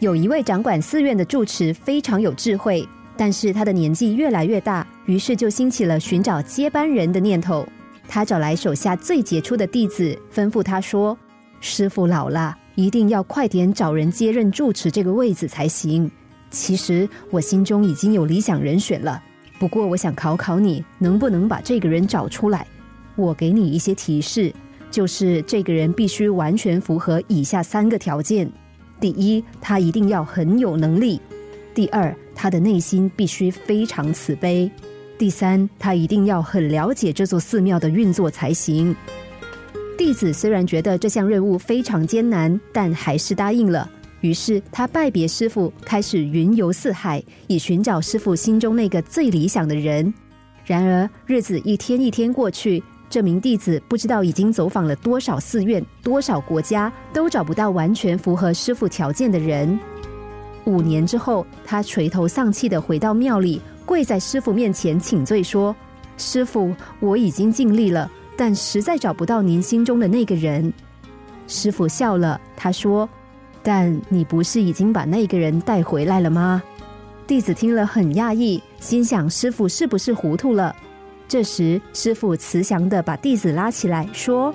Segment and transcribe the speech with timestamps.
[0.00, 7.68] 有一位掌管寺院的住持非常有智慧，但是他的年纪越来越大，于是就兴起了寻找接班人的念头。
[8.08, 11.16] 他找来手下最杰出的弟子，吩咐他说
[11.60, 16.10] ：“师傅老了，一定要快点找人接任住持这个位子才行。
[16.50, 19.22] 其实我心中已经有理想人选了，
[19.58, 22.66] 不过我想考考你，能不能把这个人找出来？
[23.16, 24.50] 我给你一些提示。”
[24.90, 28.50] 就是这个人必须完全符合以下三个条件：
[29.00, 31.18] 第一，他一定要很有能力；
[31.74, 34.70] 第二，他的内心必须非常慈悲；
[35.16, 38.94] 第三，他一定要很了解这座寺庙的运作才行。
[39.96, 43.90] 弟子虽然觉得这项任务非常艰难，但还是答应了。
[44.20, 50.12] 于是他拜别师傅，开始云游四海，以寻找师傅心中那个最理想的人。
[50.66, 52.82] 然而日子一天一天过去。
[53.10, 59.76] 这名弟子不知道已经走访了多少寺院、多少国家，都找不到完全符合师傅条件的人。
[60.64, 65.74] 五年之后，他垂头丧气的回到庙里，跪在师傅面前请罪说
[66.16, 70.72] ：“师傅，我已经尽力了，但实在找不到您心中的那个人。”
[71.48, 73.08] 师傅笑了，他说
[73.60, 76.62] ：“但你不是已经把那个人带回来了吗？”
[77.26, 80.76] 弟子听了很讶异，心想：师傅是不是糊涂了？
[81.30, 84.52] 这时，师傅慈祥的把弟子拉起来，说：“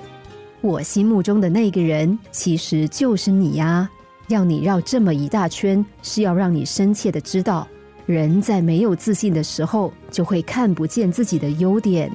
[0.60, 3.88] 我心目中的那个人，其实就是你呀！
[4.28, 7.66] 要你绕这么一大圈，是要让你深切的知道，
[8.04, 12.12] 人在没有自信的时候，就会看不见自己的优点。”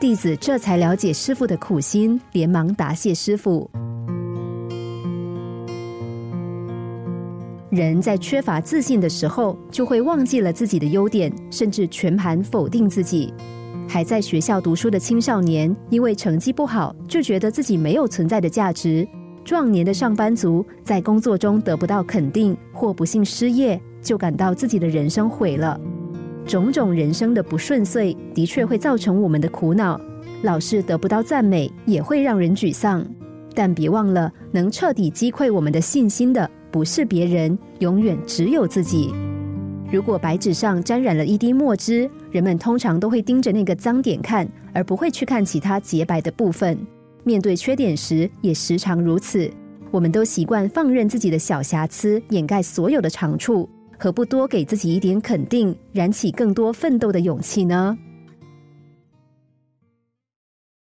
[0.00, 3.70] 弟子这才了解师傅的苦心，连忙答谢师傅。
[7.70, 13.32] 人在缺乏自信的时候，就会忘记了自己的优点，甚至全盘否定自己。
[13.88, 19.06] 还在学校读书的青少年，因为成绩不好，就觉得自己没有存在的价值；
[19.44, 25.80] 壮年的上班族在工作中得不到肯定，或不幸失业，就感到自己的人生毁了。
[26.46, 30.00] 种种人生的不顺遂，的确会造成我们的苦恼。
[30.42, 33.04] 老是得不到赞美，也会让人沮丧。
[33.54, 39.14] 但别忘了，能彻底击溃我们的信心的，不是别人，永远只有自己。
[39.90, 46.76] 如果白纸上沾染了一滴墨汁，人们通常都会盯着那个脏点看，而不会去看其他洁白的部分。
[47.22, 49.48] 面对缺点时，也时常如此。
[49.90, 57.96] 我们都习惯放任自己的小瑕疵掩盖所有的长处，何不多给自己一点肯定，燃起更多奋斗的勇气呢？